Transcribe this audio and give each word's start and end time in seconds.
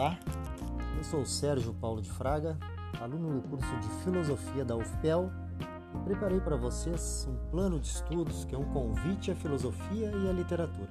Olá, 0.00 0.18
eu 0.96 1.04
sou 1.04 1.26
Sérgio 1.26 1.74
Paulo 1.74 2.00
de 2.00 2.10
Fraga, 2.10 2.58
aluno 2.98 3.38
do 3.38 3.46
curso 3.46 3.68
de 3.80 4.02
Filosofia 4.02 4.64
da 4.64 4.74
UFPEL 4.74 5.30
e 5.94 6.04
preparei 6.04 6.40
para 6.40 6.56
vocês 6.56 7.28
um 7.28 7.50
plano 7.50 7.78
de 7.78 7.88
estudos 7.88 8.46
que 8.46 8.54
é 8.54 8.58
um 8.58 8.64
convite 8.72 9.30
à 9.30 9.36
filosofia 9.36 10.10
e 10.10 10.26
à 10.26 10.32
literatura. 10.32 10.88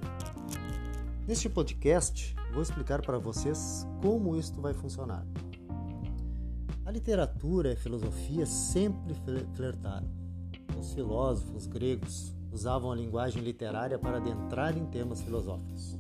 Neste 1.27 1.49
podcast, 1.49 2.35
vou 2.53 2.61
explicar 2.61 3.01
para 3.01 3.17
vocês 3.17 3.83
como 3.99 4.35
isto 4.35 4.61
vai 4.61 4.75
funcionar. 4.75 5.25
A 6.85 6.91
literatura 6.91 7.69
e 7.69 7.73
a 7.73 7.77
filosofia 7.77 8.45
sempre 8.45 9.15
flertaram. 9.55 10.07
Os 10.79 10.93
filósofos 10.93 11.65
gregos 11.65 12.31
usavam 12.51 12.91
a 12.91 12.95
linguagem 12.95 13.41
literária 13.41 13.97
para 13.97 14.17
adentrar 14.17 14.77
em 14.77 14.85
temas 14.85 15.19
filosóficos. 15.19 15.97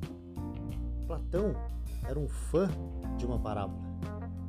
Platão 1.07 1.55
era 2.07 2.19
um 2.19 2.27
fã 2.27 2.69
de 3.19 3.25
uma 3.25 3.37
parábola 3.37 3.89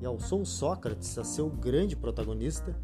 e 0.01 0.07
alçou 0.07 0.45
Sócrates 0.47 1.19
a 1.19 1.25
ser 1.25 1.43
o 1.43 1.51
grande 1.51 1.95
protagonista, 1.95 2.75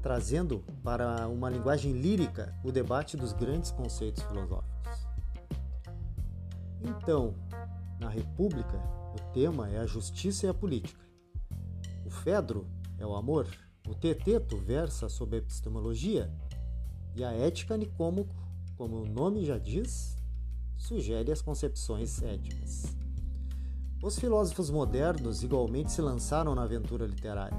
trazendo 0.00 0.64
para 0.82 1.28
uma 1.28 1.50
linguagem 1.50 1.92
lírica 1.92 2.54
o 2.64 2.72
debate 2.72 3.16
dos 3.16 3.32
grandes 3.32 3.70
conceitos 3.70 4.22
filosóficos. 4.22 5.06
Então, 6.80 7.34
na 8.00 8.08
República, 8.08 8.78
o 9.14 9.32
tema 9.32 9.68
é 9.68 9.78
a 9.78 9.86
justiça 9.86 10.46
e 10.46 10.48
a 10.48 10.54
política. 10.54 11.04
O 12.04 12.10
Fedro 12.10 12.66
é 12.98 13.06
o 13.06 13.14
amor, 13.14 13.46
o 13.88 13.94
Teteto 13.94 14.56
versa 14.56 15.08
sobre 15.08 15.36
a 15.36 15.38
epistemologia 15.38 16.32
e 17.14 17.24
a 17.24 17.32
ética 17.32 17.76
Nicômaco, 17.76 18.34
como 18.76 19.02
o 19.02 19.06
nome 19.06 19.44
já 19.44 19.58
diz, 19.58 20.16
sugere 20.76 21.30
as 21.30 21.42
concepções 21.42 22.22
éticas. 22.22 23.03
Os 24.04 24.18
filósofos 24.18 24.68
modernos 24.68 25.42
igualmente 25.42 25.90
se 25.90 26.02
lançaram 26.02 26.54
na 26.54 26.64
aventura 26.64 27.06
literária. 27.06 27.56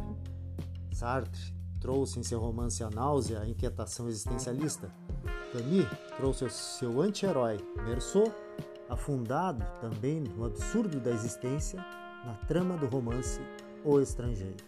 Sartre 0.94 1.42
trouxe 1.82 2.20
em 2.20 2.24
seu 2.24 2.40
romance 2.40 2.84
A 2.84 2.90
Náusea 2.92 3.40
a 3.40 3.50
inquietação 3.50 4.08
existencialista. 4.08 4.94
Camus 5.52 5.88
trouxe 6.18 6.48
seu 6.52 7.02
anti-herói 7.02 7.58
Merceau, 7.84 8.32
afundado 8.88 9.66
também 9.82 10.20
no 10.20 10.46
absurdo 10.46 11.00
da 11.00 11.10
existência, 11.10 11.84
na 12.23 12.36
trama 12.48 12.78
do 12.78 12.86
romance 12.86 13.42
O 13.84 14.00
Estrangeiro. 14.00 14.64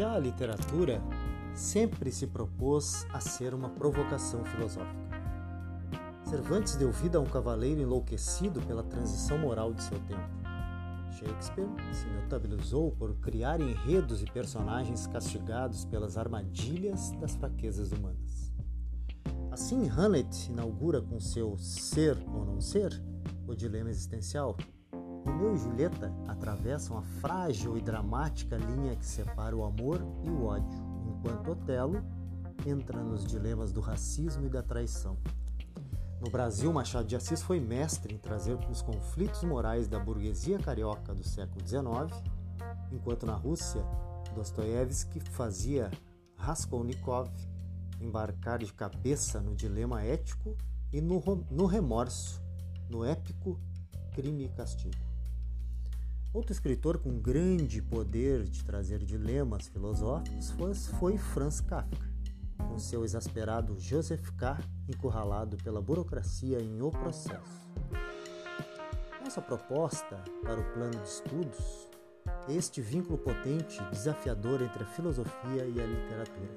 Já 0.00 0.14
a 0.14 0.18
literatura 0.18 1.02
sempre 1.54 2.10
se 2.10 2.26
propôs 2.26 3.06
a 3.12 3.20
ser 3.20 3.52
uma 3.52 3.68
provocação 3.68 4.42
filosófica. 4.46 4.98
Cervantes 6.24 6.74
deu 6.74 6.90
vida 6.90 7.18
a 7.18 7.20
um 7.20 7.26
cavaleiro 7.26 7.82
enlouquecido 7.82 8.62
pela 8.62 8.82
transição 8.82 9.36
moral 9.36 9.74
de 9.74 9.82
seu 9.82 9.98
tempo. 9.98 10.26
Shakespeare 11.10 11.68
se 11.92 12.06
notabilizou 12.06 12.92
por 12.92 13.14
criar 13.16 13.60
enredos 13.60 14.22
e 14.22 14.24
personagens 14.24 15.06
castigados 15.06 15.84
pelas 15.84 16.16
armadilhas 16.16 17.10
das 17.20 17.36
fraquezas 17.36 17.92
humanas. 17.92 18.54
Assim, 19.50 19.86
Hamlet 19.86 20.50
inaugura 20.50 21.02
com 21.02 21.20
seu 21.20 21.58
ser 21.58 22.16
ou 22.32 22.46
não 22.46 22.58
ser 22.58 22.90
o 23.46 23.54
dilema 23.54 23.90
existencial 23.90 24.56
Romeu 25.30 25.54
e 25.54 25.58
Julieta 25.58 26.12
atravessam 26.26 26.98
a 26.98 27.02
frágil 27.02 27.78
e 27.78 27.80
dramática 27.80 28.56
linha 28.56 28.96
que 28.96 29.06
separa 29.06 29.56
o 29.56 29.62
amor 29.62 30.00
e 30.24 30.28
o 30.28 30.44
ódio, 30.44 30.78
enquanto 31.06 31.52
Otelo 31.52 32.02
entra 32.66 33.00
nos 33.00 33.24
dilemas 33.24 33.70
do 33.70 33.80
racismo 33.80 34.46
e 34.46 34.50
da 34.50 34.60
traição. 34.60 35.16
No 36.20 36.30
Brasil, 36.30 36.72
Machado 36.72 37.06
de 37.06 37.14
Assis 37.14 37.40
foi 37.40 37.60
mestre 37.60 38.12
em 38.12 38.18
trazer 38.18 38.58
os 38.68 38.82
conflitos 38.82 39.44
morais 39.44 39.86
da 39.86 40.00
burguesia 40.00 40.58
carioca 40.58 41.14
do 41.14 41.22
século 41.22 41.66
XIX, 41.66 42.22
enquanto 42.90 43.24
na 43.24 43.34
Rússia, 43.34 43.82
Dostoiévski 44.34 45.20
fazia 45.20 45.92
Raskolnikov 46.36 47.30
embarcar 48.00 48.58
de 48.58 48.72
cabeça 48.72 49.40
no 49.40 49.54
dilema 49.54 50.02
ético 50.02 50.56
e 50.92 51.00
no, 51.00 51.22
no 51.48 51.66
remorso, 51.66 52.42
no 52.88 53.04
épico 53.04 53.60
crime 54.12 54.46
e 54.46 54.48
castigo. 54.48 55.09
Outro 56.32 56.52
escritor 56.52 56.98
com 56.98 57.18
grande 57.18 57.82
poder 57.82 58.44
de 58.44 58.64
trazer 58.64 59.00
dilemas 59.00 59.66
filosóficos 59.66 60.86
foi 61.00 61.18
Franz 61.18 61.60
Kafka, 61.60 62.08
com 62.56 62.78
seu 62.78 63.04
exasperado 63.04 63.76
Joseph 63.76 64.30
K. 64.36 64.56
encurralado 64.88 65.56
pela 65.56 65.82
burocracia 65.82 66.60
em 66.60 66.80
O 66.82 66.90
Processo. 66.92 67.68
Nossa 69.24 69.42
proposta 69.42 70.22
para 70.40 70.60
o 70.60 70.72
plano 70.72 71.00
de 71.00 71.08
estudos 71.08 71.88
é 72.48 72.54
este 72.54 72.80
vínculo 72.80 73.18
potente 73.18 73.82
desafiador 73.90 74.62
entre 74.62 74.84
a 74.84 74.86
filosofia 74.86 75.66
e 75.66 75.80
a 75.80 75.86
literatura. 75.86 76.56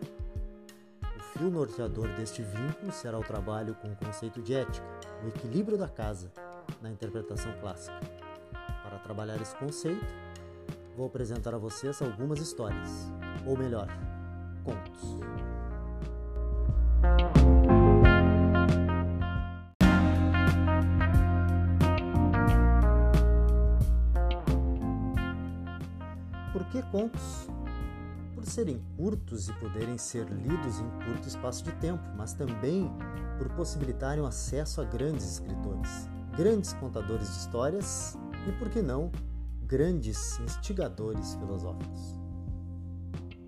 O 1.18 1.40
fio 1.40 1.50
norteador 1.50 2.10
deste 2.10 2.44
vínculo 2.44 2.92
será 2.92 3.18
o 3.18 3.24
trabalho 3.24 3.74
com 3.82 3.92
o 3.92 3.96
conceito 3.96 4.40
de 4.40 4.54
ética, 4.54 4.86
o 5.24 5.30
equilíbrio 5.30 5.80
da 5.80 5.90
casa, 5.90 6.32
na 6.80 6.92
interpretação 6.92 7.52
clássica 7.60 8.23
para 8.94 9.00
trabalhar 9.00 9.42
esse 9.42 9.56
conceito, 9.56 10.06
vou 10.96 11.08
apresentar 11.08 11.56
a 11.56 11.58
vocês 11.58 12.00
algumas 12.02 12.40
histórias, 12.40 13.12
ou 13.46 13.58
melhor, 13.58 13.88
contos. 14.64 15.18
Por 26.52 26.64
que 26.66 26.82
contos? 26.92 27.50
Por 28.36 28.46
serem 28.46 28.80
curtos 28.96 29.50
e 29.50 29.54
poderem 29.54 29.98
ser 29.98 30.28
lidos 30.28 30.80
em 30.80 30.90
curto 31.06 31.28
espaço 31.28 31.64
de 31.64 31.72
tempo, 31.74 32.04
mas 32.16 32.34
também 32.34 32.92
por 33.40 33.50
possibilitarem 33.54 34.24
o 34.24 34.28
acesso 34.28 34.82
a 34.82 34.84
grandes 34.84 35.26
escritores, 35.26 36.08
grandes 36.38 36.74
contadores 36.74 37.28
de 37.28 37.40
histórias 37.40 38.18
e, 38.48 38.52
por 38.54 38.70
que 38.70 38.82
não, 38.82 39.12
grandes 39.66 40.40
instigadores 40.40 41.36
filosóficos. 41.36 42.20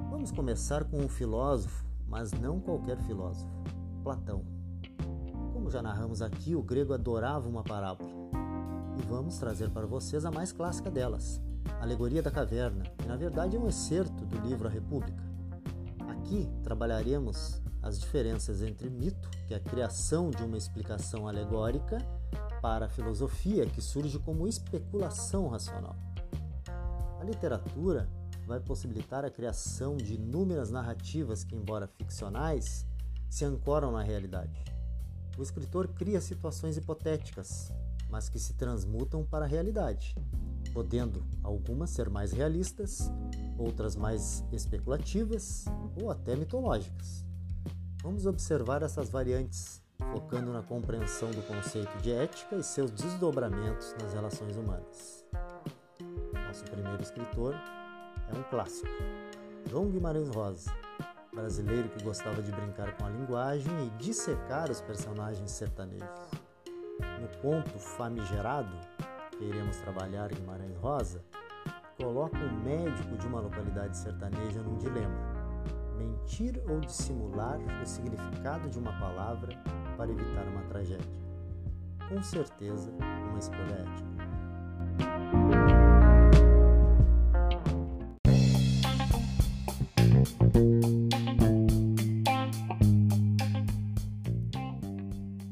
Vamos 0.10 0.32
começar 0.32 0.86
com 0.86 0.98
um 0.98 1.10
filósofo, 1.10 1.86
mas 2.08 2.32
não 2.32 2.60
qualquer 2.60 2.98
filósofo, 3.00 3.52
Platão. 4.04 4.44
Como 5.54 5.70
já 5.70 5.82
narramos 5.82 6.22
aqui, 6.22 6.56
o 6.56 6.64
grego 6.64 6.94
adorava 6.94 7.48
uma 7.48 7.64
parábola. 7.64 8.10
E 8.98 9.02
vamos 9.08 9.38
trazer 9.38 9.70
para 9.70 9.86
vocês 9.86 10.26
a 10.26 10.32
mais 10.32 10.52
clássica 10.52 10.90
delas, 10.90 11.42
a 11.80 11.84
Alegoria 11.84 12.24
da 12.24 12.32
Caverna, 12.32 12.86
que 12.98 13.08
na 13.08 13.18
verdade 13.18 13.58
é 13.58 13.60
um 13.60 13.68
excerto 13.68 14.26
do 14.26 14.40
livro 14.48 14.68
A 14.68 14.72
República. 14.72 15.24
Aqui 16.08 16.50
trabalharemos 16.64 17.62
as 17.82 18.00
diferenças 18.00 18.62
entre 18.62 18.90
mito, 18.90 19.30
que 19.48 19.54
é 19.54 19.58
a 19.58 19.60
criação 19.60 20.32
de 20.32 20.42
uma 20.44 20.58
explicação 20.58 21.28
alegórica, 21.28 21.98
para 22.66 22.88
a 22.88 22.90
filosofia 22.90 23.68
que 23.68 23.80
surge 23.80 24.18
como 24.18 24.48
especulação 24.48 25.48
racional. 25.50 25.96
A 27.20 27.24
literatura 27.24 28.10
vai 28.48 28.60
possibilitar 28.60 29.24
a 29.24 29.30
criação 29.30 29.96
de 29.96 30.16
inúmeras 30.16 30.72
narrativas 30.72 31.44
que, 31.44 31.56
embora 31.56 31.86
ficcionais, 31.86 32.84
se 33.30 33.46
ancoram 33.46 33.92
na 33.92 34.02
realidade. 34.02 34.64
O 35.38 35.44
escritor 35.44 35.90
cria 35.90 36.20
situações 36.20 36.76
hipotéticas, 36.76 37.72
mas 38.10 38.30
que 38.30 38.40
se 38.40 38.56
transmutam 38.56 39.24
para 39.24 39.46
a 39.46 39.48
realidade, 39.48 40.16
podendo 40.74 41.24
algumas 41.44 41.92
ser 41.92 42.10
mais 42.10 42.32
realistas, 42.32 43.12
outras 43.60 43.96
mais 43.96 44.44
especulativas 44.52 45.66
ou 46.02 46.10
até 46.10 46.36
mitológicas. 46.36 47.24
Vamos 48.02 48.26
observar 48.26 48.82
essas 48.82 49.08
variantes 49.08 49.85
focando 50.12 50.52
na 50.52 50.62
compreensão 50.62 51.32
do 51.32 51.42
conceito 51.44 51.98
de 51.98 52.12
ética 52.12 52.56
e 52.56 52.64
seus 52.64 52.92
desdobramentos 52.92 53.96
nas 54.02 54.14
relações 54.14 54.58
humanas. 54.58 55.26
Nosso 56.34 56.64
primeiro 56.66 57.02
escritor 57.02 57.56
é 58.34 58.38
um 58.38 58.44
clássico, 58.44 58.88
João 59.70 59.90
Guimarães 59.90 60.30
Rosa, 60.30 60.72
brasileiro 61.34 61.90
que 61.90 62.04
gostava 62.04 62.42
de 62.42 62.52
brincar 62.52 62.96
com 62.98 63.06
a 63.06 63.10
linguagem 63.10 63.72
e 63.86 63.90
dissecar 64.02 64.70
os 64.72 64.82
personagens 64.82 65.52
sertanejos. 65.52 66.30
No 67.20 67.28
conto 67.42 67.78
Famigerado, 67.78 68.76
que 69.32 69.44
iremos 69.44 69.78
trabalhar 69.78 70.30
Guimarães 70.30 70.78
Rosa, 70.78 71.22
coloca 71.98 72.38
um 72.38 72.64
médico 72.64 73.18
de 73.18 73.28
uma 73.28 73.42
localidade 73.42 73.98
sertaneja 73.98 74.62
num 74.62 74.78
dilema 74.78 75.46
mentir 75.98 76.62
ou 76.70 76.80
dissimular 76.80 77.58
o 77.82 77.86
significado 77.86 78.70
de 78.70 78.78
uma 78.78 78.92
palavra 79.00 79.58
para 79.96 80.12
evitar 80.12 80.48
uma 80.48 80.62
tragédia. 80.64 81.26
Com 82.10 82.22
certeza, 82.22 82.92
uma 83.30 83.40
escolha 83.40 83.74
ética. 83.74 84.16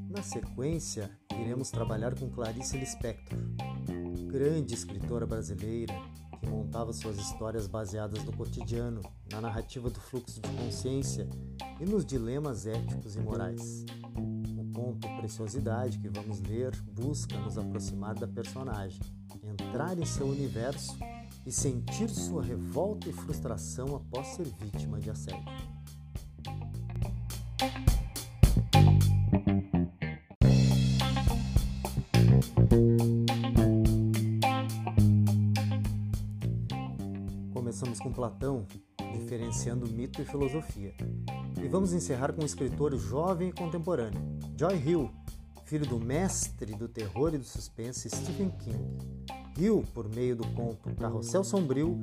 Na 0.10 0.22
sequência, 0.22 1.10
iremos 1.32 1.72
trabalhar 1.72 2.14
com 2.16 2.30
Clarice 2.30 2.78
Lispector, 2.78 3.40
grande 4.28 4.74
escritora 4.74 5.26
brasileira 5.26 5.94
que 6.40 6.50
montava 6.50 6.92
suas 6.92 7.18
histórias 7.18 7.68
baseadas 7.68 8.24
no 8.24 8.34
cotidiano, 8.34 9.02
na 9.32 9.42
narrativa 9.42 9.90
do 9.90 10.00
fluxo 10.00 10.42
de 10.42 10.50
consciência 10.50 11.28
e 11.80 11.86
nos 11.86 12.06
dilemas 12.06 12.66
éticos 12.66 13.16
e 13.16 13.20
morais. 13.20 13.86
Conto 14.74 15.08
Preciosidade 15.18 16.00
que 16.00 16.10
vamos 16.10 16.42
ler 16.42 16.76
busca 16.92 17.38
nos 17.40 17.58
aproximar 17.58 18.16
da 18.16 18.28
personagem, 18.28 19.00
entrar 19.44 19.98
em 20.00 20.06
seu 20.06 20.28
universo 20.28 20.98
e 21.46 21.52
sentir 21.52 22.10
sua 22.10 22.42
revolta 22.42 23.08
e 23.08 23.14
frustração 23.14 23.96
após 23.96 24.28
ser 24.28 24.46
vítima 24.60 25.00
de 25.00 25.12
assédio. 25.12 25.44
Começamos 37.54 38.00
com 38.00 38.12
Platão, 38.12 38.66
diferenciando 39.14 39.88
mito 39.88 40.22
e 40.22 40.26
filosofia. 40.26 40.96
E 41.64 41.68
vamos 41.70 41.94
encerrar 41.94 42.34
com 42.34 42.42
um 42.42 42.46
escritor 42.46 42.94
jovem 42.98 43.48
e 43.48 43.54
contemporâneo, 43.54 44.20
Joy 44.58 44.76
Hill, 44.86 45.10
filho 45.64 45.86
do 45.88 45.98
mestre 45.98 46.76
do 46.76 46.90
terror 46.90 47.34
e 47.34 47.38
do 47.38 47.46
suspense 47.46 48.10
Stephen 48.10 48.50
King. 48.50 48.98
Hill, 49.58 49.82
por 49.94 50.10
meio 50.14 50.36
do 50.36 50.46
conto 50.50 50.94
Carrossel 50.94 51.42
Sombrio, 51.42 51.98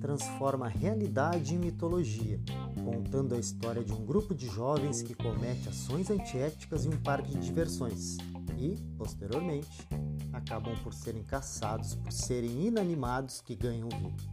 transforma 0.00 0.66
realidade 0.66 1.54
em 1.54 1.58
mitologia, 1.58 2.40
contando 2.82 3.34
a 3.34 3.38
história 3.38 3.84
de 3.84 3.92
um 3.92 4.02
grupo 4.02 4.34
de 4.34 4.46
jovens 4.46 5.02
que 5.02 5.14
comete 5.14 5.68
ações 5.68 6.10
antiéticas 6.10 6.86
em 6.86 6.88
um 6.88 7.00
parque 7.02 7.32
de 7.32 7.38
diversões 7.38 8.16
e, 8.58 8.78
posteriormente, 8.96 9.86
acabam 10.32 10.74
por 10.82 10.94
serem 10.94 11.22
caçados 11.22 11.94
por 11.96 12.10
serem 12.10 12.66
inanimados 12.66 13.42
que 13.42 13.54
ganham 13.54 13.90
vida. 13.90 14.31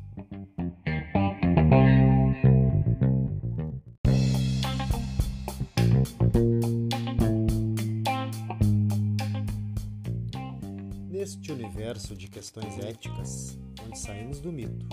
Universo 11.80 12.14
de 12.14 12.28
questões 12.28 12.78
éticas, 12.78 13.58
onde 13.86 13.98
saímos 13.98 14.42
do 14.42 14.52
mito, 14.52 14.86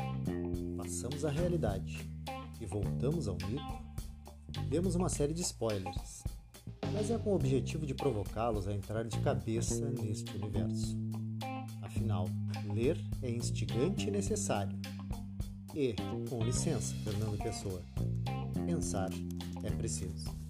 passamos 0.76 1.24
à 1.24 1.30
realidade 1.30 2.08
e 2.60 2.64
voltamos 2.64 3.26
ao 3.26 3.34
mito, 3.34 4.60
demos 4.68 4.94
uma 4.94 5.08
série 5.08 5.34
de 5.34 5.42
spoilers, 5.42 6.22
mas 6.92 7.10
é 7.10 7.18
com 7.18 7.30
o 7.30 7.34
objetivo 7.34 7.84
de 7.84 7.92
provocá-los 7.92 8.68
a 8.68 8.72
entrar 8.72 9.02
de 9.02 9.18
cabeça 9.18 9.90
neste 9.90 10.36
universo. 10.36 10.96
Afinal, 11.82 12.28
ler 12.72 12.96
é 13.20 13.30
instigante 13.32 14.06
e 14.06 14.12
necessário. 14.12 14.78
E, 15.74 15.96
com 16.30 16.38
licença, 16.38 16.94
Fernando 17.02 17.36
Pessoa, 17.36 17.82
pensar 18.64 19.10
é 19.64 19.70
preciso. 19.72 20.45